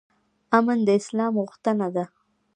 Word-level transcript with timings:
امن 0.57 0.77
د 0.87 0.89
اسلام 0.99 1.33
غوښتنه 1.41 1.87
ده 1.95 2.05